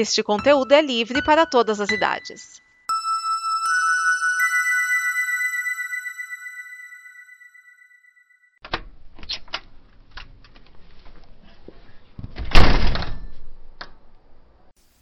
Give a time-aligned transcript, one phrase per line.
[0.00, 2.62] Este conteúdo é livre para todas as idades.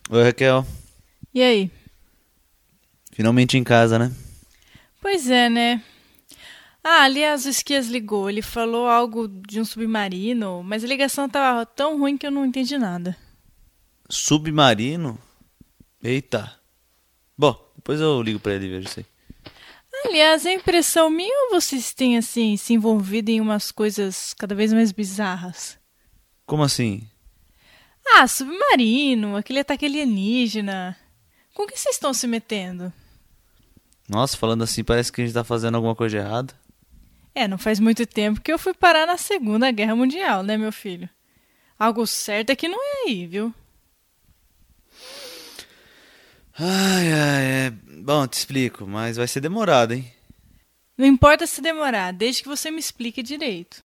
[0.09, 0.65] Oi, Raquel.
[1.35, 1.71] E aí?
[3.13, 4.11] Finalmente em casa, né?
[5.03, 5.85] Pois é, né?
[6.83, 8.31] Ah, aliás, o Esquias ligou.
[8.31, 12.47] Ele falou algo de um submarino, mas a ligação tava tão ruim que eu não
[12.47, 13.15] entendi nada.
[14.09, 15.19] Submarino?
[16.03, 16.59] Eita.
[17.37, 19.07] Bom, depois eu ligo pra ele e vejo isso aí.
[20.05, 24.73] Aliás, é impressão minha ou vocês têm, assim, se envolvido em umas coisas cada vez
[24.73, 25.79] mais bizarras?
[26.45, 27.03] Como assim?
[28.07, 30.97] Ah, submarino, aquele ataque alienígena.
[31.53, 32.93] Com que vocês estão se metendo?
[34.09, 36.55] Nossa, falando assim, parece que a gente tá fazendo alguma coisa errada.
[37.35, 40.73] É, não faz muito tempo que eu fui parar na Segunda Guerra Mundial, né, meu
[40.73, 41.09] filho?
[41.79, 43.53] Algo certo é que não é aí, viu?
[46.59, 47.73] Ai, ai, é.
[48.03, 50.11] Bom, te explico, mas vai ser demorado, hein?
[50.97, 53.85] Não importa se demorar, desde que você me explique direito.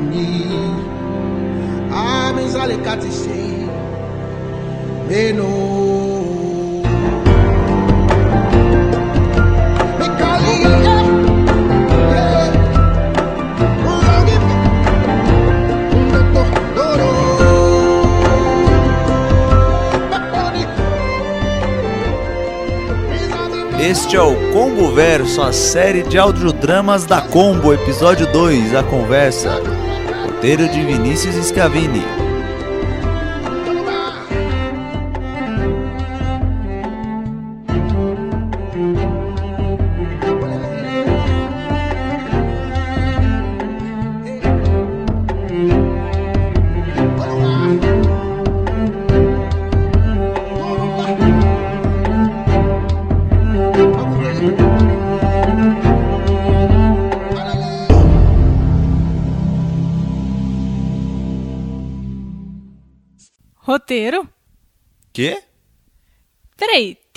[0.00, 0.74] Bemoni
[1.92, 3.68] Amizale katise
[5.08, 5.48] Meno.
[9.98, 10.90] Mekaliyeye
[23.80, 29.89] Este é o Combo Verso, a série de audiodramas da Combo, episódio 2, A Conversa.
[30.40, 32.29] Roteiro de Vinícius Scavini.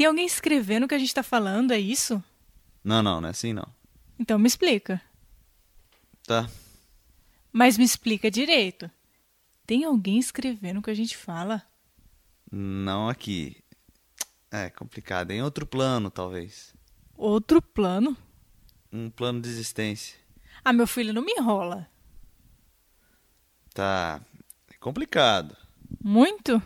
[0.04, 2.22] Tem alguém escrevendo o que a gente tá falando, é isso?
[2.84, 3.66] Não, não, não é assim não.
[4.20, 5.02] Então me explica.
[6.28, 6.50] Tá.
[7.54, 8.92] Mas me explica direito.
[9.66, 11.66] Tem alguém escrevendo o que a gente fala?
[12.52, 13.64] Não aqui.
[14.52, 15.32] É complicado.
[15.32, 16.76] Em outro plano, talvez.
[17.16, 18.18] Outro plano?
[18.92, 20.20] Um plano de existência.
[20.66, 21.90] Ah, meu filho, não me enrola.
[23.74, 24.20] Tá.
[24.70, 25.56] É complicado.
[26.04, 26.62] Muito?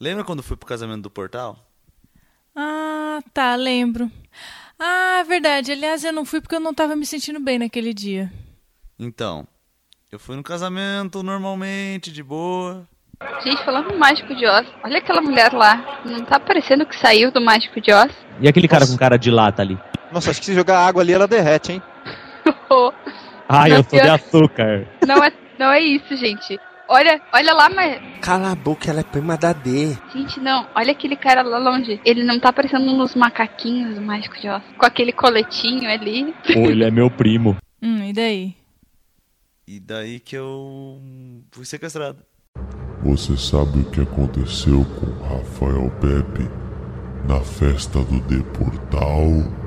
[0.00, 1.63] Lembra quando fui pro casamento do portal?
[2.56, 4.10] Ah, tá, lembro.
[4.78, 5.72] Ah, verdade.
[5.72, 8.32] Aliás, eu não fui porque eu não tava me sentindo bem naquele dia.
[8.98, 9.46] Então,
[10.10, 12.86] eu fui no casamento normalmente, de boa.
[13.42, 16.00] Gente, falando do Mágico de Oz, olha aquela mulher lá.
[16.04, 18.12] Não tá parecendo que saiu do Mágico de Oz?
[18.40, 19.78] E aquele cara com cara de lata ali?
[20.12, 21.82] Nossa, acho que se jogar água ali, ela derrete, hein?
[23.48, 24.86] Ai, Não, eu sou de pior- açúcar.
[25.06, 26.58] Não é, não é isso, gente.
[26.94, 28.00] Olha, olha lá, mas.
[28.20, 29.98] Cala a boca, ela é prima da D.
[30.12, 30.64] Gente, não.
[30.76, 32.00] Olha aquele cara lá longe.
[32.04, 34.62] Ele não tá parecendo dos macaquinhos do Mágico de Oz.
[34.78, 36.32] Com aquele coletinho ali.
[36.46, 37.56] Pô, ele é meu primo.
[37.82, 38.54] Hum, e daí?
[39.66, 41.00] E daí que eu
[41.50, 42.18] fui sequestrado.
[43.02, 46.48] Você sabe o que aconteceu com Rafael Pepe
[47.26, 49.64] na festa do The Portal?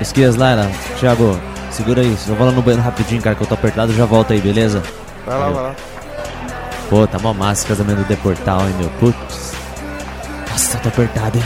[0.00, 2.16] Esquias, Laila, Thiago, segura aí.
[2.16, 3.92] Só vou lá no banheiro rapidinho, cara, que eu tô apertado.
[3.92, 4.82] Já volto aí, beleza?
[5.26, 5.74] Vai lá, vai lá.
[6.88, 8.88] Pô, tá mó massa casamento do Deportal, hein, meu?
[8.98, 9.52] Putz.
[10.50, 11.44] Nossa, eu tô apertado, hein?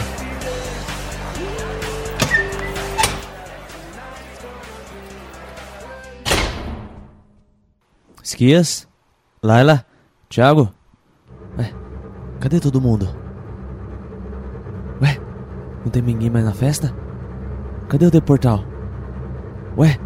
[8.22, 8.86] Esquias?
[9.42, 9.84] Laila?
[10.28, 10.72] Thiago?
[11.58, 11.72] Ué,
[12.38, 13.08] cadê todo mundo?
[15.02, 15.18] Ué,
[15.84, 16.94] não tem ninguém mais na festa?
[17.88, 18.64] Cadê o Deportal?
[19.76, 19.98] Ué?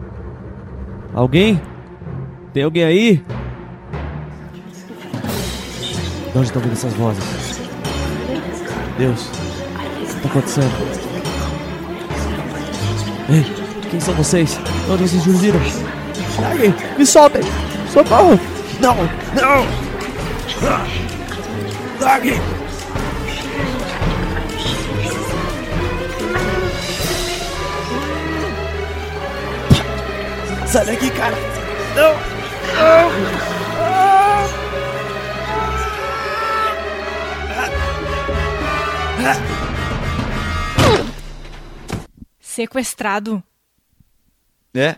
[1.15, 1.61] Alguém?
[2.53, 3.25] Tem alguém aí?
[6.33, 7.23] De onde estão vindo essas vozes?
[8.99, 10.73] Deus, o que tá acontecendo?
[13.29, 13.45] Ei,
[13.91, 14.59] quem são vocês?
[14.87, 15.61] De onde vocês surgiram?
[16.41, 17.43] Larguem, me soltem!
[17.93, 18.39] Socorro!
[18.81, 19.65] Não, não!
[22.01, 22.54] Larguem!
[30.75, 31.37] Sai daqui, cara!
[31.95, 32.17] Não!
[42.41, 43.41] Sequestrado.
[44.75, 44.97] É.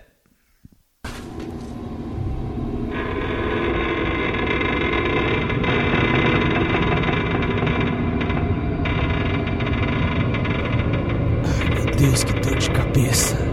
[11.74, 13.45] Meu Deus, que dor de cabeça.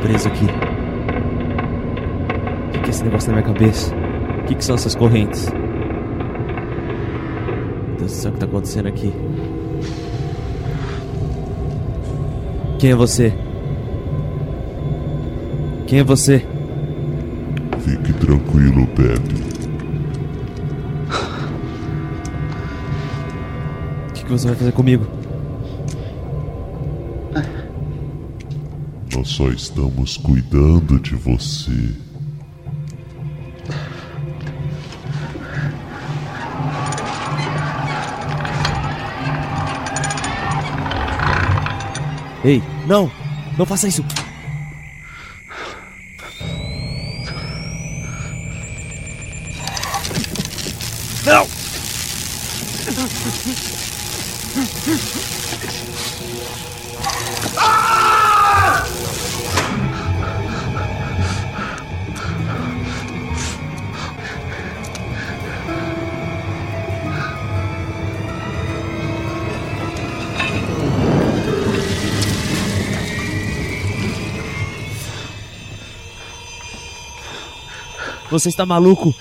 [0.00, 0.46] Preso aqui?
[2.68, 3.94] O que, que é esse negócio na minha cabeça?
[4.40, 5.48] O que, que são essas correntes?
[7.88, 9.12] Meu Deus do céu, o que tá acontecendo aqui?
[12.78, 13.32] Quem é você?
[15.86, 16.44] Quem é você?
[17.80, 19.34] Fique tranquilo, Pepe.
[24.08, 25.19] O que, que você vai fazer comigo?
[29.20, 31.94] Nós só estamos cuidando de você.
[42.42, 43.12] Ei, não!
[43.58, 44.02] Não faça isso!
[78.30, 79.12] Você está maluco?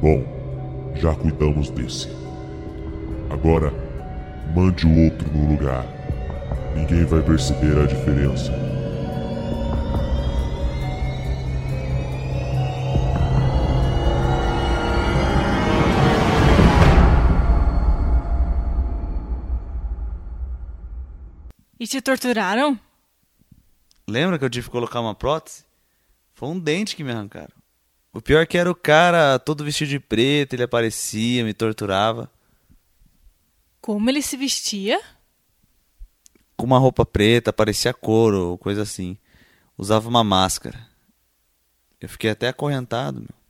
[0.00, 0.24] Bom,
[0.94, 2.08] já cuidamos desse.
[3.28, 3.72] Agora,
[4.54, 5.84] mande o outro no lugar.
[6.76, 8.69] Ninguém vai perceber a diferença.
[21.90, 22.78] Te torturaram?
[24.06, 25.64] Lembra que eu tive que colocar uma prótese?
[26.34, 27.52] Foi um dente que me arrancaram.
[28.12, 32.30] O pior é que era o cara todo vestido de preto, ele aparecia, me torturava.
[33.80, 35.00] Como ele se vestia?
[36.56, 39.18] Com uma roupa preta, parecia couro, coisa assim.
[39.76, 40.88] Usava uma máscara.
[42.00, 43.40] Eu fiquei até acorrentado, meu.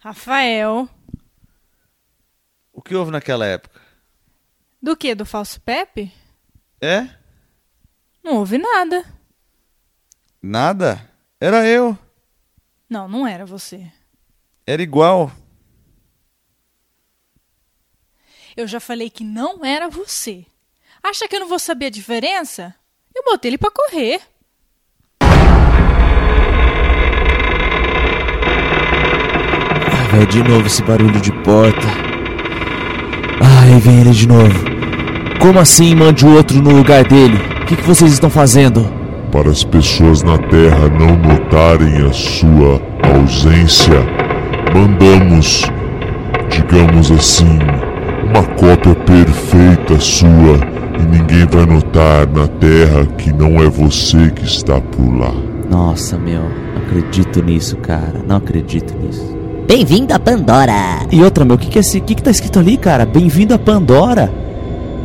[0.00, 0.88] Rafael.
[2.72, 3.81] O que houve naquela época?
[4.82, 5.14] Do que?
[5.14, 6.12] Do falso Pepe?
[6.80, 7.08] É?
[8.22, 9.04] Não houve nada.
[10.42, 11.08] Nada?
[11.40, 11.96] Era eu.
[12.90, 13.90] Não, não era você.
[14.66, 15.30] Era igual.
[18.56, 20.44] Eu já falei que não era você.
[21.00, 22.74] Acha que eu não vou saber a diferença?
[23.14, 24.20] Eu botei ele pra correr.
[29.86, 31.86] Ah, velho, de novo esse barulho de porta.
[33.40, 34.71] Ai, vem ele de novo.
[35.42, 37.36] Como assim mande o outro no lugar dele?
[37.62, 38.88] O que, que vocês estão fazendo?
[39.32, 42.80] Para as pessoas na Terra não notarem a sua
[43.12, 44.06] ausência,
[44.72, 45.64] mandamos,
[46.48, 47.58] digamos assim,
[48.24, 50.60] uma cópia perfeita sua
[51.00, 55.32] e ninguém vai notar na Terra que não é você que está por lá.
[55.68, 58.22] Nossa, meu, não acredito nisso, cara.
[58.28, 59.36] Não acredito nisso.
[59.66, 61.04] Bem-vindo a Pandora!
[61.10, 61.98] E outra, meu, o que, que é esse.
[61.98, 63.04] O que, que tá escrito ali, cara?
[63.04, 64.41] Bem-vindo a Pandora.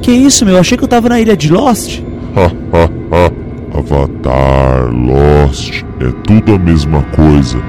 [0.08, 0.58] Que isso, meu?
[0.58, 2.02] Achei que eu tava na ilha de Lost.
[2.34, 3.78] Ha ha ha!
[3.78, 7.62] Avatar, Lost, é tudo a mesma coisa.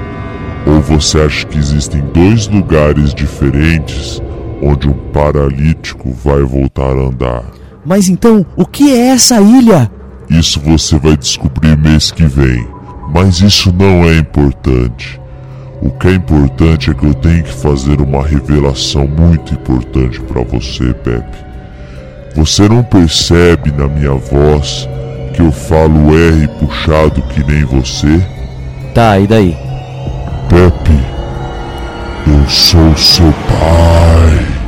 [0.65, 4.21] Ou você acha que existem dois lugares diferentes
[4.61, 7.43] onde um paralítico vai voltar a andar?
[7.85, 9.91] Mas então, o que é essa ilha?
[10.29, 12.65] Isso você vai descobrir mês que vem.
[13.13, 15.19] Mas isso não é importante.
[15.81, 20.41] O que é importante é que eu tenho que fazer uma revelação muito importante para
[20.41, 21.48] você, Pepe.
[22.35, 24.87] Você não percebe na minha voz
[25.35, 28.19] que eu falo R puxado que nem você?
[28.93, 29.57] Tá, e daí?
[30.49, 30.91] Pepe,
[32.27, 34.59] eu sou seu pai.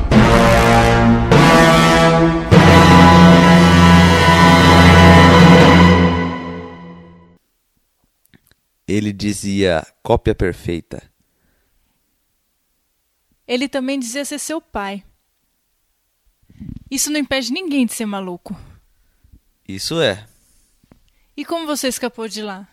[8.88, 11.02] Ele dizia cópia perfeita.
[13.48, 15.04] Ele também dizia ser seu pai.
[16.90, 18.56] Isso não impede ninguém de ser maluco.
[19.68, 20.26] Isso é.
[21.36, 22.68] E como você escapou de lá?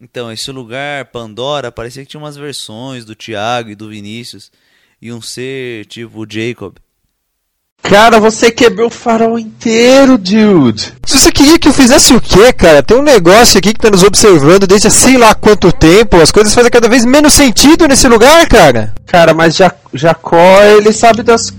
[0.00, 4.50] Então, esse lugar, Pandora, parecia que tinha umas versões do Thiago e do Vinícius.
[5.00, 6.76] E um ser tipo o Jacob.
[7.82, 10.92] Cara, você quebrou o farol inteiro, dude.
[11.04, 12.80] Se você queria que eu fizesse o quê, cara?
[12.82, 16.16] Tem um negócio aqui que tá nos observando desde sei lá quanto tempo.
[16.18, 18.94] As coisas fazem cada vez menos sentido nesse lugar, cara.
[19.06, 21.52] Cara, mas Ja- Jacó, ele sabe das.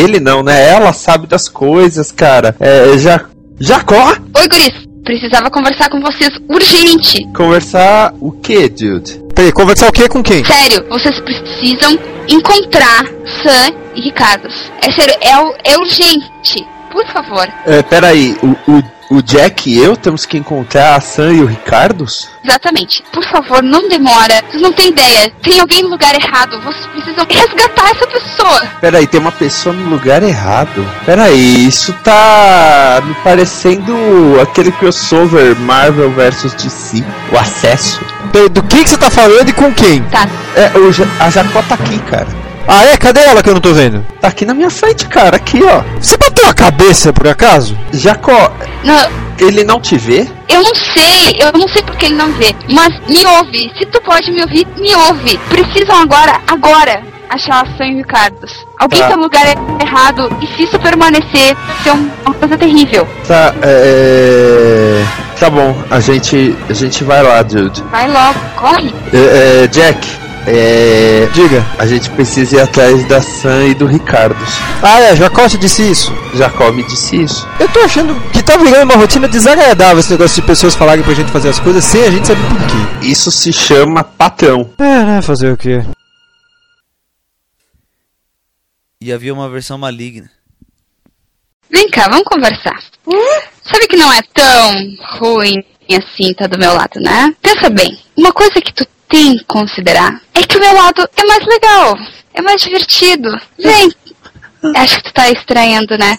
[0.00, 0.68] Ele não, né?
[0.68, 2.56] Ela sabe das coisas, cara.
[2.58, 3.20] É, ja...
[3.58, 4.16] Jacó?
[4.38, 4.90] Oi, guris.
[5.04, 7.26] Precisava conversar com vocês urgente.
[7.34, 9.20] Conversar o quê, dude?
[9.34, 10.44] Peraí, conversar o quê com quem?
[10.44, 13.04] Sério, vocês precisam encontrar
[13.42, 14.48] Sam e Ricardo.
[14.82, 16.66] É sério, é, é urgente.
[16.90, 17.48] Por favor.
[17.66, 21.46] É, peraí, o, o, o Jack e eu temos que encontrar a Sam e o
[21.46, 22.28] Ricardos?
[22.44, 23.02] Exatamente.
[23.12, 24.42] Por favor, não demora.
[24.48, 25.32] Vocês não têm ideia.
[25.42, 26.60] Tem alguém no lugar errado.
[26.60, 28.66] Vocês precisam resgatar essa pessoa.
[28.80, 30.86] Peraí, tem uma pessoa no lugar errado.
[31.06, 33.94] Peraí, isso tá me parecendo
[34.40, 38.00] aquele crossover Marvel vs DC, o acesso.
[38.32, 40.02] Peraí, do que, que você tá falando e com quem?
[40.04, 40.28] Tá.
[40.56, 42.39] É, o a Jacó tá aqui, cara.
[42.68, 42.96] Ah, é?
[42.96, 44.04] Cadê ela que eu não tô vendo?
[44.20, 45.82] Tá aqui na minha frente, cara, aqui, ó.
[46.00, 47.76] Você bateu a cabeça, por acaso?
[47.92, 48.52] Jacó,
[48.84, 49.06] Não,
[49.38, 50.28] ele não te vê?
[50.48, 51.36] eu não sei.
[51.40, 52.54] Eu não sei porque ele não vê.
[52.68, 53.72] Mas me ouve.
[53.78, 55.38] Se tu pode me ouvir, me ouve.
[55.48, 58.36] Precisam agora, agora, achar a Sam e o Ricardo.
[58.78, 59.08] Alguém Tá.
[59.08, 59.46] tá no lugar
[59.80, 60.30] errado.
[60.42, 63.08] E se isso permanecer, vai ser um- uma coisa terrível.
[63.26, 65.04] Tá, é.
[65.38, 67.82] Tá bom, a gente, a gente vai lá, dude.
[67.90, 68.92] Vai logo, corre.
[69.12, 70.06] É, é, Jack,
[70.50, 71.26] é.
[71.32, 71.64] Diga.
[71.78, 74.36] A gente precisa ir atrás da Sam e do Ricardo.
[74.82, 76.12] Ah, é, Jacó te disse isso.
[76.34, 77.48] Jacó me disse isso.
[77.58, 81.14] Eu tô achando que tá virando uma rotina desagradável esse negócio de pessoas falarem pra
[81.14, 83.06] gente fazer as coisas sem a gente saber por quê.
[83.06, 84.70] Isso se chama patrão.
[84.78, 85.22] É, né?
[85.22, 85.82] Fazer o quê?
[89.00, 90.30] E havia uma versão maligna.
[91.70, 92.78] Vem cá, vamos conversar.
[93.62, 94.74] Sabe que não é tão
[95.18, 95.64] ruim
[95.96, 97.34] assim tá do meu lado, né?
[97.42, 101.24] Pensa bem, uma coisa que tu tem que considerar é que o meu lado é
[101.24, 101.98] mais legal,
[102.32, 103.30] é mais divertido.
[103.58, 103.92] Vem.
[104.76, 106.18] Acho que tu tá estranhando, né?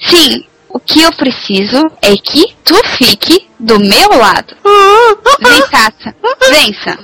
[0.00, 4.54] Sim, o que eu preciso é que tu fique do meu lado.
[5.40, 6.14] Vem, Tassa.
[6.50, 6.98] Vem, Sam.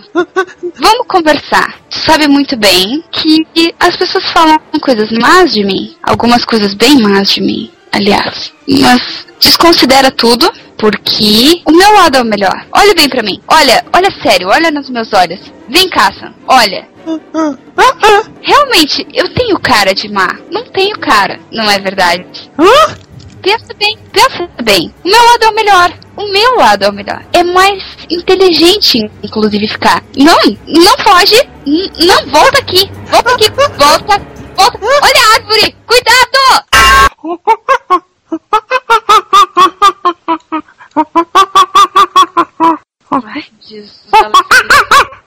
[0.74, 1.78] Vamos conversar.
[1.88, 3.46] Tu sabe muito bem que
[3.78, 5.96] as pessoas falam coisas más de mim.
[6.02, 8.52] Algumas coisas bem más de mim, aliás.
[8.68, 12.66] Mas desconsidera tudo, porque o meu lado é o melhor.
[12.72, 13.42] Olha bem pra mim.
[13.48, 15.40] Olha, olha sério, olha nos meus olhos.
[15.68, 16.32] Vem cá, Sam.
[16.46, 16.88] Olha.
[18.40, 20.28] Realmente, eu tenho cara de má.
[20.50, 22.24] Não tenho cara, não é verdade?
[23.42, 24.94] Pensa bem, pensa bem.
[25.04, 25.92] O meu lado é o melhor.
[26.16, 27.24] O meu lado é o melhor.
[27.32, 30.02] É mais inteligente, inclusive, ficar.
[30.16, 31.42] Não, não foge.
[31.66, 32.88] Não, volta aqui.
[33.10, 33.50] Volta aqui.
[33.50, 34.22] Volta.
[34.56, 34.78] Volta.
[34.80, 35.76] Olha a árvore.
[35.86, 36.42] Cuidado.
[43.10, 44.08] Ai, Jesus.
[44.12, 44.32] ela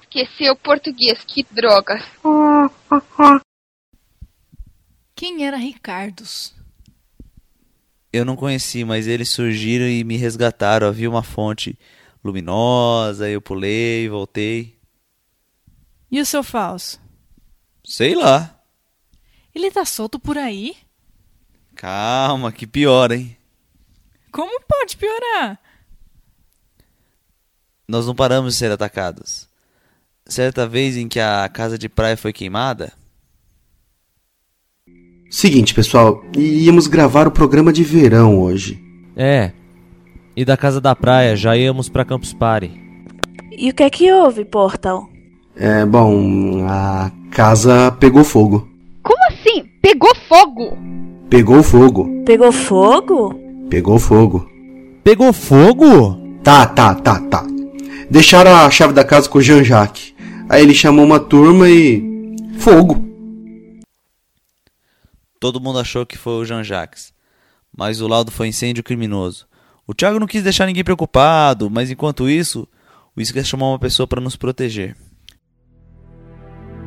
[0.01, 1.24] Esqueceu o português.
[1.25, 2.03] Que droga.
[5.15, 6.53] Quem era Ricardos?
[8.12, 10.88] Eu não conheci, mas eles surgiram e me resgataram.
[10.88, 11.77] Havia uma fonte
[12.24, 14.79] luminosa, eu pulei, voltei.
[16.10, 17.00] E o seu falso?
[17.84, 18.57] Sei lá.
[19.53, 20.75] Ele tá solto por aí?
[21.75, 23.38] Calma, que pior, hein?
[24.36, 25.58] Como pode piorar?
[27.88, 29.48] Nós não paramos de ser atacados.
[30.25, 32.92] Certa vez em que a casa de praia foi queimada,
[35.30, 38.82] Seguinte, pessoal, íamos gravar o programa de verão hoje.
[39.15, 39.51] É.
[40.36, 42.72] E da casa da praia já íamos pra Campus Party.
[43.51, 45.10] E o que é que houve, Portal?
[45.56, 48.70] É, bom, a casa pegou fogo.
[49.01, 49.65] Como assim?
[49.82, 50.77] Pegou fogo?
[51.30, 52.24] Pegou fogo.
[52.25, 53.45] Pegou fogo?
[53.69, 54.50] Pegou fogo.
[55.03, 56.39] Pegou fogo?
[56.43, 57.45] Tá, tá, tá, tá.
[58.10, 60.13] Deixaram a chave da casa com o Jean-Jacques.
[60.48, 62.03] Aí ele chamou uma turma e.
[62.60, 63.03] Fogo.
[65.39, 67.13] todo mundo achou que foi o Jean-Jacques.
[67.75, 69.45] Mas o laudo foi incêndio criminoso.
[69.86, 72.67] O Thiago não quis deixar ninguém preocupado, mas enquanto isso,
[73.15, 74.95] o Isca chamou uma pessoa para nos proteger.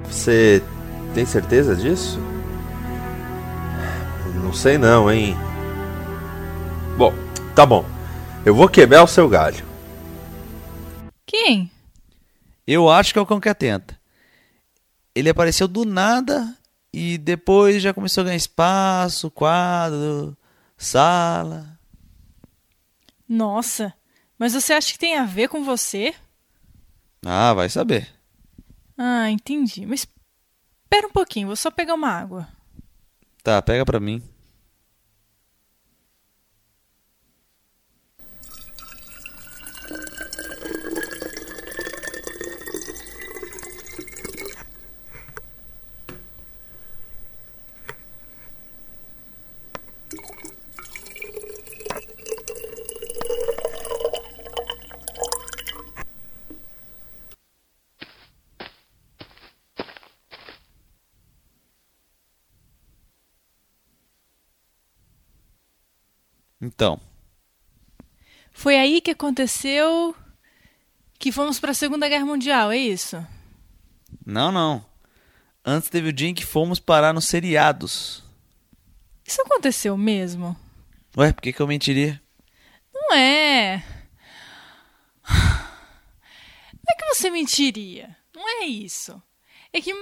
[0.05, 0.63] Você
[1.15, 2.19] tem certeza disso?
[4.43, 5.37] Não sei não, hein?
[6.99, 7.13] Bom,
[7.55, 7.85] tá bom.
[8.45, 9.65] Eu vou quebrar o seu galho.
[11.25, 11.71] Quem?
[12.67, 13.97] Eu acho que é o cão que atenta.
[15.15, 16.59] Ele apareceu do nada
[16.93, 20.37] e depois já começou a ganhar espaço, quadro,
[20.77, 21.79] sala.
[23.29, 23.95] Nossa,
[24.37, 26.13] mas você acha que tem a ver com você?
[27.25, 28.09] Ah, vai saber.
[28.97, 29.87] Ah, entendi.
[29.87, 30.01] Mas
[30.83, 32.49] espera um pouquinho, vou só pegar uma água.
[33.45, 34.21] Tá, pega pra mim.
[66.79, 67.01] Então,
[68.53, 70.15] Foi aí que aconteceu
[71.19, 73.17] que fomos para a Segunda Guerra Mundial, é isso?
[74.25, 74.87] não, não.
[75.65, 78.23] Antes teve o dia em que fomos parar nos seriados.
[79.27, 80.57] Isso aconteceu mesmo?
[81.17, 82.23] Ué, por que, que eu mentiria?
[82.95, 83.85] Não é.
[85.29, 88.17] Não é que você mentiria.
[88.33, 89.21] Não é isso.
[89.73, 89.93] É que,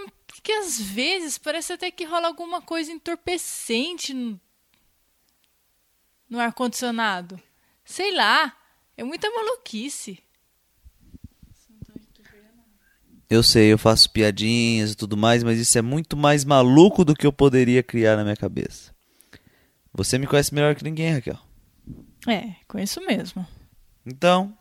[0.42, 4.38] que às vezes parece até que rola alguma coisa entorpecente no,
[6.28, 7.40] no ar-condicionado.
[7.84, 8.56] Sei lá.
[8.96, 10.18] É muita maluquice.
[13.28, 17.14] Eu sei, eu faço piadinhas e tudo mais, mas isso é muito mais maluco do
[17.14, 18.94] que eu poderia criar na minha cabeça.
[19.92, 21.38] Você me conhece melhor que ninguém, Raquel.
[22.26, 23.46] É, conheço mesmo.
[24.04, 24.56] Então,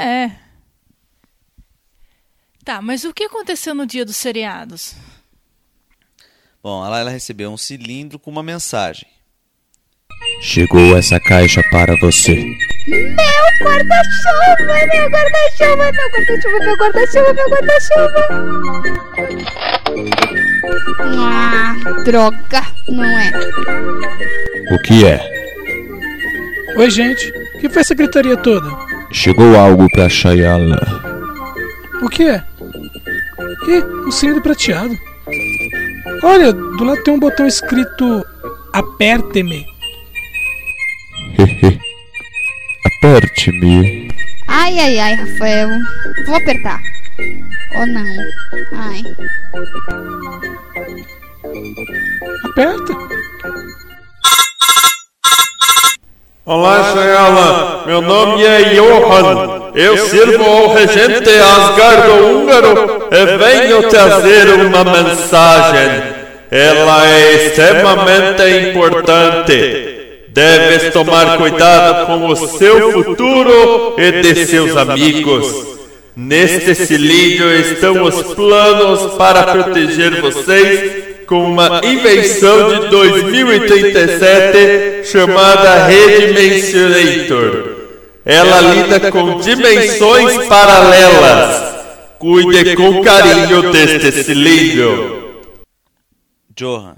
[0.00, 0.30] É.
[2.64, 4.94] Tá, mas o que aconteceu no dia dos seriados?
[6.62, 9.08] bom, lá ela recebeu um cilindro com uma mensagem.
[10.40, 12.34] Chegou essa caixa para você.
[12.86, 13.06] Meu
[13.62, 14.56] guarda-chuva,
[14.92, 18.22] meu guarda-chuva, meu guarda-chuva, meu guarda-chuva, meu guarda-chuva.
[21.00, 21.74] Ah,
[22.04, 23.32] droga, não é.
[24.72, 25.20] O que é?
[26.76, 27.32] Oi, gente.
[27.54, 28.68] O que foi essa gritaria toda?
[29.12, 30.78] Chegou algo pra Shayala.
[32.02, 32.44] O que é?
[33.68, 34.96] Ih, um cilindro prateado.
[36.22, 38.24] Olha, do lado tem um botão escrito
[38.72, 39.75] Aperte-me.
[42.86, 44.08] Aperte-me.
[44.48, 45.68] Ai, ai, ai, Rafael.
[46.26, 46.80] Vou apertar.
[47.76, 48.06] Ou não.
[48.72, 49.02] Ai.
[52.44, 52.94] Aperta.
[56.46, 57.82] Olá, Shayala.
[57.86, 59.72] Meu nome é Johan.
[59.74, 66.02] Eu sirvo ao regente Asgardo húngaro e venho trazer uma mensagem.
[66.50, 69.95] Ela é extremamente importante.
[70.36, 75.78] Deves tomar cuidado com o seu futuro e de seus amigos.
[76.14, 87.76] Neste cilindro estão os planos para proteger vocês com uma invenção de 2037 chamada Redimensionator.
[88.22, 91.64] Ela lida com dimensões paralelas.
[92.18, 95.40] Cuide com carinho deste cilindro.
[96.54, 96.96] Johan.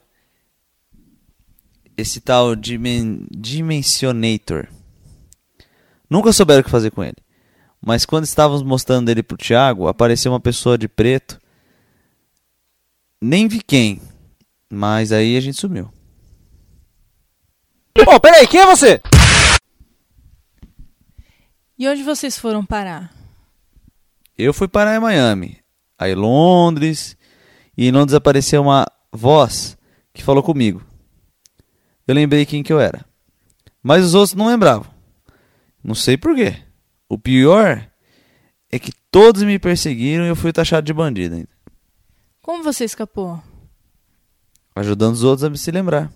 [1.98, 4.68] Esse tal Dimen Dimensionator.
[6.08, 7.16] Nunca souberam o que fazer com ele.
[7.84, 11.40] Mas quando estávamos mostrando ele pro Thiago, apareceu uma pessoa de preto.
[13.20, 14.00] Nem vi quem.
[14.70, 15.92] Mas aí a gente sumiu.
[18.06, 19.00] Ô, peraí, quem é você?
[21.76, 23.12] E onde vocês foram parar?
[24.36, 25.58] Eu fui parar em Miami.
[25.98, 27.16] Aí Londres.
[27.76, 29.76] E em Londres apareceu uma voz
[30.14, 30.80] que falou comigo.
[32.08, 33.04] Eu lembrei quem que eu era.
[33.82, 34.86] Mas os outros não lembravam.
[35.84, 36.56] Não sei porquê.
[37.06, 37.86] O pior
[38.72, 41.48] é que todos me perseguiram e eu fui taxado de bandido ainda.
[42.40, 43.38] Como você escapou?
[44.74, 46.10] Ajudando os outros a se lembrar.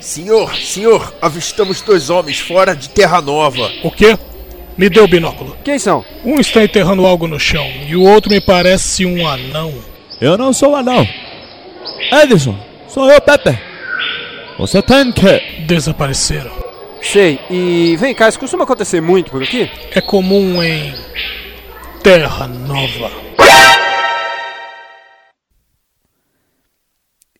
[0.00, 3.70] Senhor, senhor, avistamos dois homens fora de Terra Nova.
[3.84, 4.18] O quê?
[4.78, 5.54] Me dê o binóculo.
[5.64, 6.02] Quem são?
[6.24, 9.74] Um está enterrando algo no chão e o outro me parece um anão.
[10.18, 11.06] Eu não sou anão.
[12.22, 13.67] Edison, sou eu, Pepe.
[14.58, 15.66] Você tem que.
[15.66, 16.50] Desapareceram.
[17.00, 19.70] Sei, e vem cá, isso costuma acontecer muito por aqui?
[19.92, 20.92] É comum em
[22.02, 23.08] Terra Nova.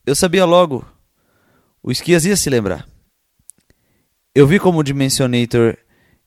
[0.05, 0.87] Eu sabia logo.
[1.83, 2.87] O Esquias ia se lembrar.
[4.33, 5.77] Eu vi como o Dimensionator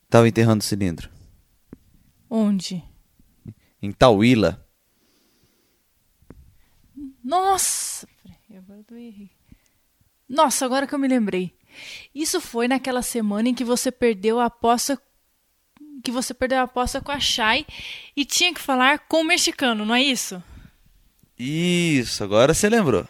[0.04, 1.08] estava enterrando o cilindro.
[2.28, 2.84] Onde?
[3.80, 4.62] Em Tauíla.
[7.24, 8.06] Nossa!
[8.22, 9.31] Peraí, Agora eu tô errei.
[10.32, 11.52] Nossa, agora que eu me lembrei.
[12.14, 14.98] Isso foi naquela semana em que você perdeu a aposta
[16.02, 17.64] que você perdeu a aposta com a Shai
[18.16, 20.42] e tinha que falar com o mexicano, não é isso?
[21.38, 23.06] Isso, agora você lembrou.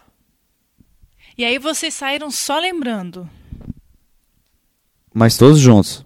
[1.39, 3.31] E aí vocês saíram só lembrando.
[5.15, 6.05] Mas todos juntos.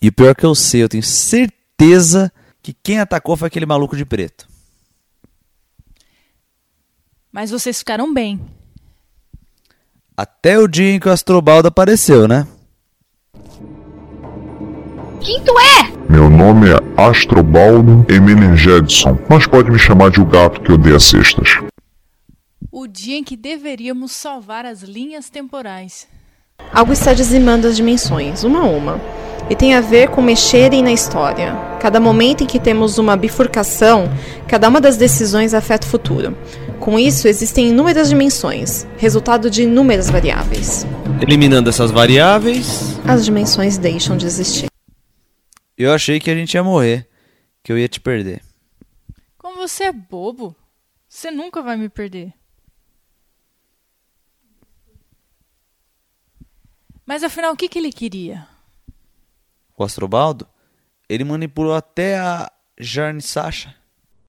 [0.00, 2.32] E o pior que eu sei, eu tenho certeza
[2.62, 4.48] que quem atacou foi aquele maluco de preto.
[7.30, 8.40] Mas vocês ficaram bem.
[10.14, 12.46] Até o dia em que o Astrobaldo apareceu, né?
[15.20, 15.90] Quem tu é?
[16.12, 21.56] Meu nome é Astrobaldo Emenegedson, mas pode me chamar de o gato que odeia cestas.
[22.70, 26.06] O dia em que deveríamos salvar as linhas temporais.
[26.74, 29.00] Algo está dizimando as dimensões, uma a uma.
[29.48, 31.54] E tem a ver com mexerem na história.
[31.80, 34.10] Cada momento em que temos uma bifurcação,
[34.46, 36.36] cada uma das decisões afeta o futuro.
[36.82, 40.84] Com isso, existem inúmeras dimensões, resultado de inúmeras variáveis.
[41.22, 44.66] Eliminando essas variáveis, as dimensões deixam de existir.
[45.78, 47.08] Eu achei que a gente ia morrer,
[47.62, 48.42] que eu ia te perder.
[49.38, 50.56] Como você é bobo.
[51.08, 52.32] Você nunca vai me perder.
[57.06, 58.44] Mas afinal, o que, que ele queria?
[59.78, 60.48] O Astrobaldo,
[61.08, 63.72] ele manipulou até a Jarn Sasha.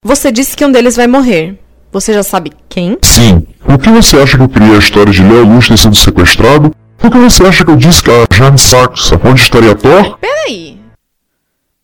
[0.03, 1.62] Você disse que um deles vai morrer.
[1.93, 2.97] Você já sabe quem?
[3.03, 3.45] Sim.
[3.63, 6.75] Por que você acha que eu criei a história de Leo Luz ter sido sequestrado?
[6.97, 10.17] Por que você acha que eu disse que a Jane Saxa onde estaria Thor?
[10.17, 10.79] Peraí.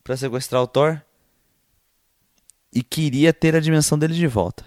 [0.03, 0.97] Pra sequestrar o Thor.
[2.73, 4.63] E queria ter a dimensão dele de volta.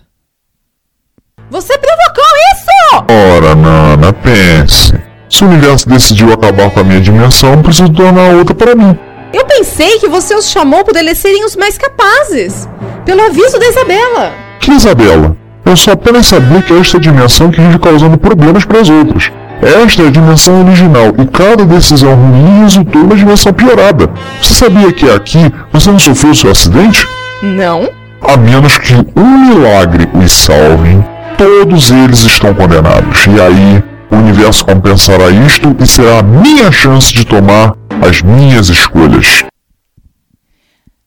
[1.51, 2.25] Você provocou
[2.55, 3.05] isso!
[3.35, 4.93] Ora, Nana, pense.
[5.29, 8.97] Se o universo decidiu acabar com a minha dimensão, preciso tornar outra para mim.
[9.33, 12.69] Eu pensei que você os chamou por eles serem os mais capazes.
[13.05, 14.53] Pelo aviso da Isabela.
[14.61, 15.32] Que Isabela?
[15.65, 18.91] Eu só apenas sabia que esta é a dimensão que vive causando problemas para os
[18.91, 19.31] outros.
[19.63, 24.11] Esta é a dimensão original e cada decisão ruim resultou numa dimensão piorada.
[24.41, 25.39] Você sabia que aqui
[25.73, 27.07] você não sofreu seu acidente?
[27.41, 27.89] Não.
[28.21, 31.05] A menos que um milagre os salve,
[31.39, 33.27] todos eles estão condenados.
[33.27, 38.69] E aí, o universo compensará isto e será a minha chance de tomar as minhas
[38.69, 39.45] escolhas.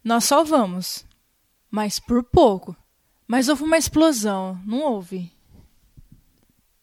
[0.04, 1.04] Nós salvamos.
[1.70, 2.76] Mas por pouco.
[3.28, 5.32] Mas houve uma explosão, não houve?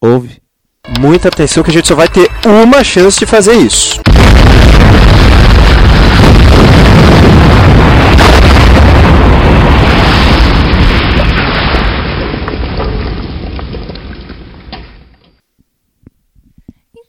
[0.01, 0.43] Houve.
[0.99, 4.01] Muita atenção que a gente só vai ter uma chance de fazer isso.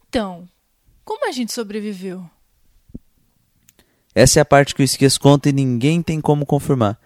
[0.07, 0.47] Então,
[1.03, 2.23] como a gente sobreviveu?
[4.13, 6.99] Essa é a parte que o Esquias conta e ninguém tem como confirmar.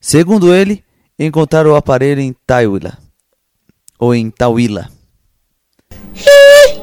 [0.00, 0.84] Segundo ele,
[1.26, 2.98] encontraram o aparelho em Taiwila.
[3.98, 4.90] Ou em Tawila.
[6.14, 6.82] Que?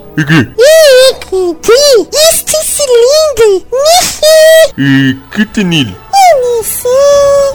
[2.29, 3.67] Este cilindro!
[4.77, 5.95] E que tenil?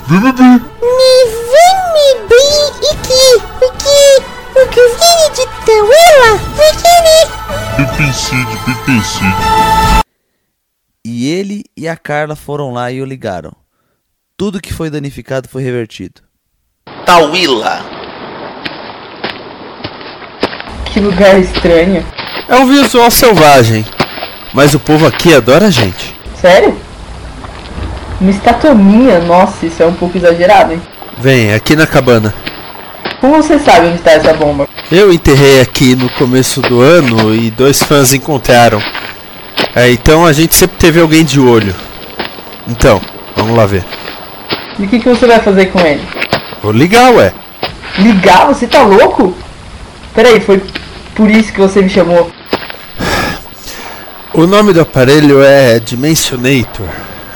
[0.08, 0.42] Bibibi.
[0.42, 1.10] Me
[1.50, 3.24] vem me bem e que
[3.64, 7.26] o que o que vinha de Tauela vai querer.
[7.76, 10.04] Pipicide, pipicide.
[11.04, 13.52] E ele e a Carla foram lá e o ligaram.
[14.36, 16.22] Tudo que foi danificado foi revertido.
[17.04, 17.84] Tawila.
[20.86, 22.04] Que lugar estranho.
[22.48, 23.84] É um visual selvagem,
[24.52, 26.14] mas o povo aqui adora a gente.
[26.40, 26.76] Sério?
[28.20, 29.18] Uma estátua minha?
[29.20, 30.82] Nossa, isso é um pouco exagerado, hein?
[31.18, 32.34] Vem, aqui na cabana.
[33.20, 34.68] Como você sabe onde está essa bomba?
[34.92, 38.80] Eu enterrei aqui no começo do ano e dois fãs encontraram.
[39.74, 41.74] É, então a gente sempre teve alguém de olho.
[42.68, 43.00] Então,
[43.34, 43.84] vamos lá ver.
[44.78, 46.02] E o que, que você vai fazer com ele?
[46.64, 47.30] Vou ligar, ué.
[47.98, 48.46] Ligar?
[48.46, 49.36] Você tá louco?
[50.14, 50.62] Peraí, foi
[51.14, 52.32] por isso que você me chamou.
[54.32, 56.88] O nome do aparelho é Dimensionator.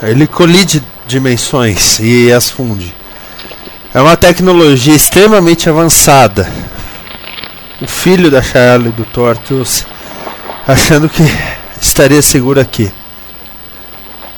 [0.03, 2.95] Ele colide dimensões e as funde.
[3.93, 6.51] É uma tecnologia extremamente avançada.
[7.83, 9.85] O filho da Charlie do Tortus
[10.67, 11.23] achando que
[11.79, 12.91] estaria seguro aqui.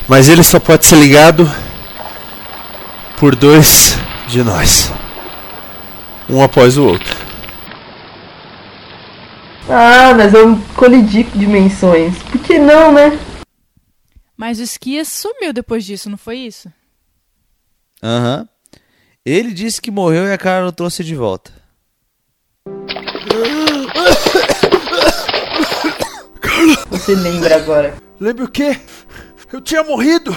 [0.09, 1.49] Mas ele só pode ser ligado
[3.17, 3.97] por dois
[4.31, 4.93] de nós.
[6.29, 7.17] Um após o outro.
[9.69, 12.17] Ah, nós vamos colidir dimensões.
[12.23, 13.19] Por que não, né?
[14.37, 16.73] Mas o Esquias sumiu depois disso, não foi isso?
[18.03, 18.49] Aham.
[19.25, 21.53] Ele disse que morreu e a Carla o trouxe de volta.
[26.91, 27.97] Você lembra agora.
[28.19, 28.81] Lembra o quê?
[29.53, 30.33] Eu tinha morrido!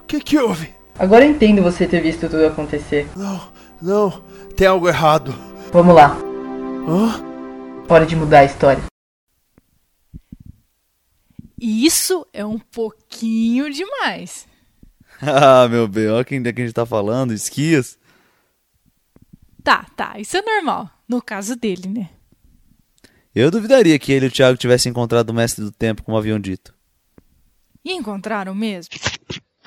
[0.00, 0.77] O que que houve?
[0.98, 3.08] Agora eu entendo você ter visto tudo acontecer.
[3.16, 4.24] Não, não,
[4.56, 5.32] tem algo errado.
[5.72, 6.16] Vamos lá.
[6.88, 7.22] Hã?
[7.88, 8.82] Hora de mudar a história.
[11.60, 14.48] Isso é um pouquinho demais.
[15.22, 17.96] ah, meu bem, olha quem é que a gente tá falando, Esquias.
[19.62, 20.90] Tá, tá, isso é normal.
[21.08, 22.10] No caso dele, né?
[23.32, 26.40] Eu duvidaria que ele e o Thiago tivessem encontrado o Mestre do Tempo, como haviam
[26.40, 26.74] dito.
[27.84, 28.90] E encontraram mesmo?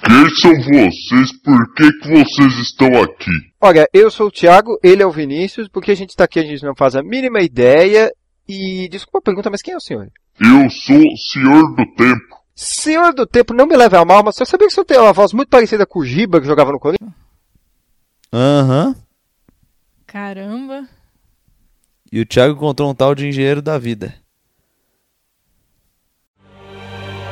[0.04, 1.32] Quem são vocês?
[1.44, 3.32] Por que, que vocês estão aqui?
[3.60, 6.44] Olha, eu sou o Thiago, ele é o Vinícius, porque a gente tá aqui a
[6.44, 8.12] gente não faz a mínima ideia.
[8.48, 10.12] E desculpa a pergunta, mas quem é o senhor?
[10.40, 12.42] Eu sou o Senhor do Tempo.
[12.56, 14.98] Senhor do Tempo, não me leve a mal, mas você sabia que o senhor tem
[14.98, 17.12] uma voz muito parecida com o Giba que jogava no Corinthians?
[18.34, 18.96] Aham.
[20.08, 20.88] Caramba.
[22.12, 24.14] E o Thiago encontrou um tal de engenheiro da vida.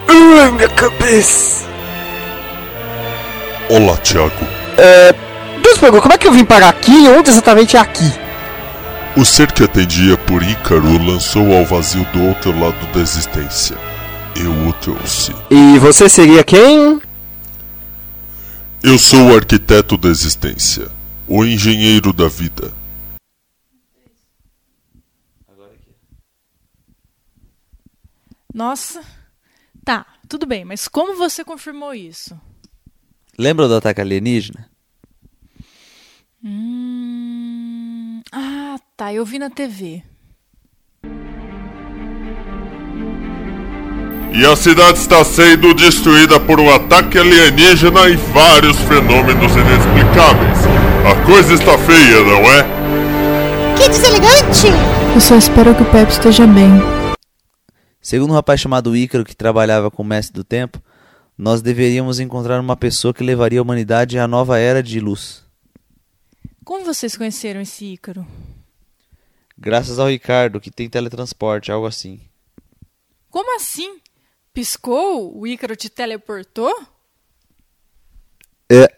[0.08, 1.67] Ai, minha cabeça!
[3.69, 4.34] Olá, Thiago.
[4.79, 5.13] É.
[5.62, 8.12] Deus pergunta, como é que eu vim parar aqui e onde exatamente é aqui?
[9.15, 13.77] O ser que atendia por Ícaro lançou ao vazio do outro lado da existência.
[14.36, 15.36] Eu o trouxe.
[15.51, 16.99] E você seria quem?
[18.82, 20.89] Eu sou o arquiteto da existência,
[21.27, 22.73] o engenheiro da vida.
[28.51, 29.03] Nossa.
[29.86, 32.36] Tá, tudo bem, mas como você confirmou isso?
[33.39, 34.67] Lembra do ataque alienígena?
[36.43, 38.21] Hum...
[38.34, 40.04] Ah, tá, eu vi na TV.
[44.34, 50.60] E a cidade está sendo destruída por um ataque alienígena e vários fenômenos inexplicáveis.
[51.10, 52.65] A coisa está feia, não é?
[53.78, 54.67] Que deselegante!
[55.15, 56.71] Eu só espero que o Pepe esteja bem.
[58.02, 60.82] Segundo um rapaz chamado Ícaro que trabalhava com o Mestre do Tempo,
[61.39, 65.45] nós deveríamos encontrar uma pessoa que levaria a humanidade à nova era de luz.
[66.65, 68.28] Como vocês conheceram esse Ícaro?
[69.58, 72.19] Graças ao Ricardo, que tem teletransporte, algo assim.
[73.30, 74.02] Como assim?
[74.54, 75.34] Piscou?
[75.34, 76.78] O Ícaro te teleportou?
[78.69, 78.93] É.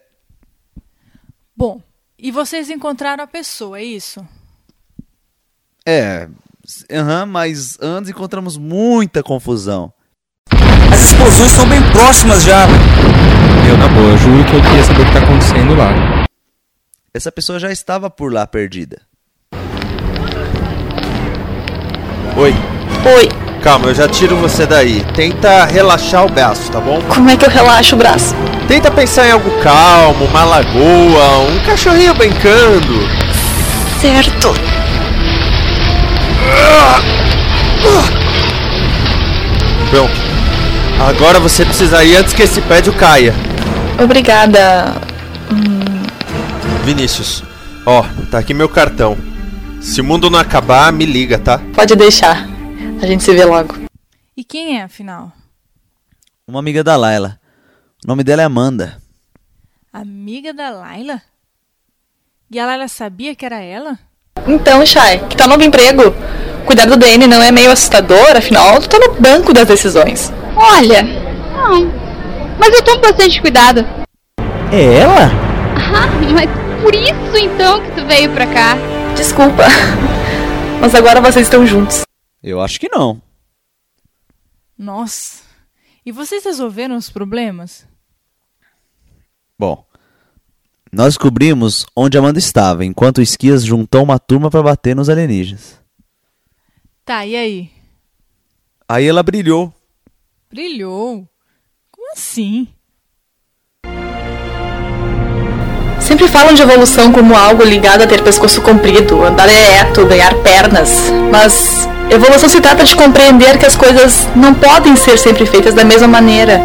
[1.55, 1.79] Bom,
[2.17, 4.27] e vocês encontraram a pessoa, é isso?
[5.85, 6.27] É.
[6.91, 9.93] Aham, mas antes encontramos muita confusão.
[11.01, 12.67] As explosões são bem próximas já.
[13.67, 16.25] Eu, na boa, eu juro que eu queria saber o que tá acontecendo lá.
[17.11, 19.01] Essa pessoa já estava por lá perdida.
[22.37, 22.55] Oi.
[23.17, 23.29] Oi.
[23.63, 25.03] Calma, eu já tiro você daí.
[25.15, 27.01] Tenta relaxar o braço, tá bom?
[27.09, 28.35] Como é que eu relaxo o braço?
[28.67, 33.09] Tenta pensar em algo calmo, uma lagoa, um cachorrinho brincando.
[33.99, 34.53] Certo.
[39.89, 40.40] Pronto.
[41.07, 43.33] Agora você precisa ir antes que esse prédio caia.
[44.01, 44.93] Obrigada.
[46.85, 47.43] Vinícius,
[47.85, 49.17] ó, tá aqui meu cartão.
[49.81, 51.59] Se o mundo não acabar, me liga, tá?
[51.73, 52.47] Pode deixar.
[53.01, 53.75] A gente se vê logo.
[54.37, 55.31] E quem é, afinal?
[56.47, 57.39] Uma amiga da Laila.
[58.05, 59.01] O nome dela é Amanda.
[59.91, 61.19] Amiga da Laila?
[62.49, 63.97] E a Laila sabia que era ela?
[64.47, 66.13] Então, Chay, que tal novo emprego?
[66.65, 70.31] Cuidar do DN não é meio assustador, afinal, tu tá no banco das decisões.
[70.55, 71.91] Olha, não.
[72.59, 73.85] Mas eu tomo bastante cuidado.
[74.71, 75.29] É ela?
[75.75, 76.49] Ah, mas
[76.81, 78.75] por isso então que tu veio pra cá.
[79.15, 79.63] Desculpa.
[80.79, 82.01] Mas agora vocês estão juntos.
[82.41, 83.21] Eu acho que não.
[84.75, 85.43] Nossa.
[86.03, 87.85] E vocês resolveram os problemas?
[89.59, 89.85] Bom,
[90.91, 95.80] nós descobrimos onde Amanda estava, enquanto o Esquias juntou uma turma para bater nos alienígenas.
[97.03, 97.69] Tá, e aí?
[98.87, 99.73] Aí ela brilhou.
[100.49, 101.27] Brilhou?
[101.91, 102.67] Como assim?
[105.99, 111.11] Sempre falam de evolução como algo ligado a ter pescoço comprido, andar ereto, ganhar pernas.
[111.31, 115.83] Mas evolução se trata de compreender que as coisas não podem ser sempre feitas da
[115.83, 116.61] mesma maneira.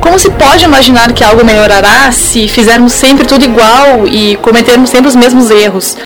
[0.00, 5.08] Como se pode imaginar que algo melhorará se fizermos sempre tudo igual e cometermos sempre
[5.08, 5.96] os mesmos erros?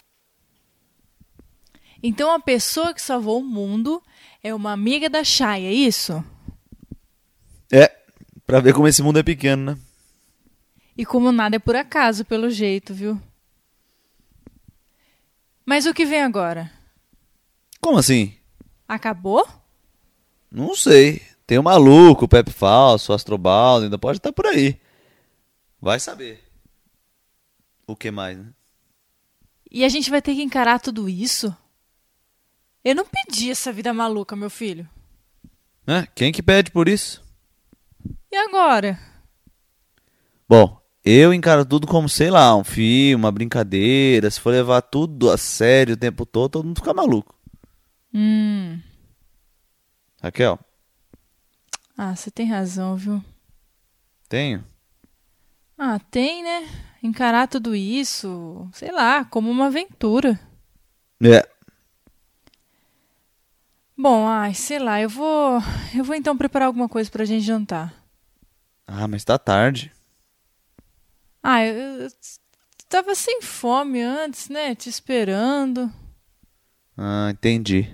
[2.02, 4.02] Então a pessoa que salvou o mundo
[4.42, 6.24] é uma amiga da Chay, é isso?
[7.70, 7.90] É,
[8.44, 9.78] pra ver como esse mundo é pequeno, né?
[10.96, 13.20] E como nada é por acaso, pelo jeito, viu?
[15.64, 16.70] Mas o que vem agora?
[17.80, 18.34] Como assim?
[18.86, 19.46] Acabou?
[20.50, 21.22] Não sei.
[21.46, 24.78] Tem o maluco, o Pepe Falso, o Astrobaldo, ainda pode estar por aí.
[25.80, 26.42] Vai saber.
[27.86, 28.52] O que mais, né?
[29.70, 31.56] E a gente vai ter que encarar tudo isso?
[32.84, 34.88] Eu não pedi essa vida maluca, meu filho.
[35.86, 37.22] É, quem que pede por isso?
[38.30, 38.98] E agora?
[40.48, 44.30] Bom, eu encaro tudo como, sei lá, um filme, uma brincadeira.
[44.30, 47.34] Se for levar tudo a sério o tempo todo, todo mundo fica maluco.
[48.14, 48.80] Hum.
[50.22, 50.58] Raquel,
[51.96, 53.22] Ah, você tem razão, viu?
[54.28, 54.64] tenho?
[55.76, 56.68] Ah, tem, né?
[57.02, 60.38] Encarar tudo isso, sei lá, como uma aventura.
[61.22, 61.48] É.
[63.96, 65.62] Bom, ai, sei lá, eu vou.
[65.94, 67.92] Eu vou então preparar alguma coisa pra gente jantar.
[68.86, 69.92] Ah, mas tá tarde.
[71.42, 72.08] Ah, eu, eu
[72.88, 74.74] tava sem fome antes, né?
[74.74, 75.90] Te esperando.
[76.96, 77.88] Ah, entendi.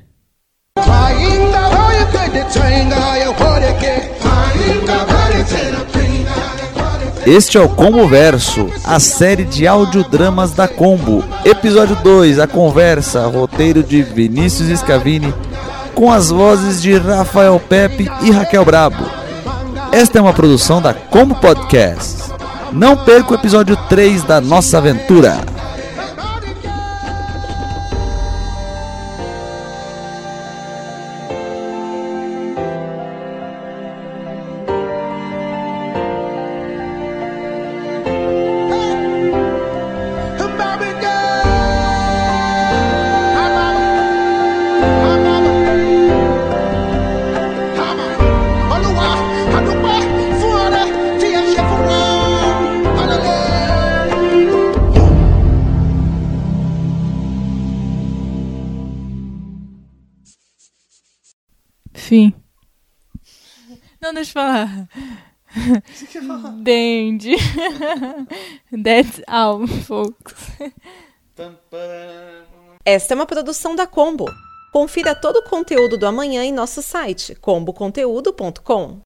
[7.26, 11.22] Este é o Combo Verso, a série de audiodramas da Combo.
[11.44, 15.34] Episódio 2, a conversa, roteiro de Vinícius Scavini,
[15.98, 19.04] com as vozes de Rafael Pepe e Raquel Brabo.
[19.90, 22.32] Esta é uma produção da Combo Podcast.
[22.72, 25.40] Não perca o episódio 3 da nossa aventura.
[66.14, 66.52] Eu falar.
[66.62, 67.36] Dandy.
[68.84, 70.34] That's all, folks.
[72.84, 74.26] Esta é uma produção da Combo.
[74.72, 79.00] Confira todo o conteúdo do amanhã em nosso site comboconteúdo.com.